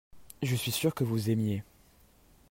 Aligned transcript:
je 0.41 0.55
suis 0.55 0.71
sûr 0.71 0.95
que 0.95 1.03
vous 1.03 1.29
aimiez. 1.29 1.61